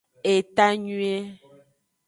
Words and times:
Etanyuie. 0.31 1.17